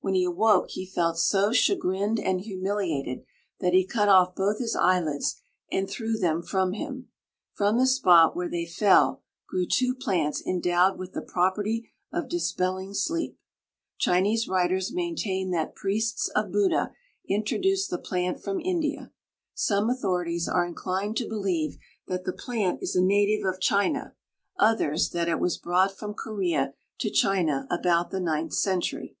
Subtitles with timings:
[0.00, 3.24] When he awoke he felt so chagrined and humiliated
[3.60, 7.08] that he cut off both his eyelids and threw them from him.
[7.52, 12.94] From the spot where they fell grew two plants endowed with the property of dispelling
[12.94, 13.38] sleep.
[13.98, 16.92] Chinese writers maintain that priests of Buddha
[17.28, 19.12] introduced the plant from India.
[19.52, 21.76] Some authorities are inclined to believe
[22.06, 24.14] that the plant is a native of China;
[24.58, 29.14] others, that it was brought from Corea to China about the ninth century.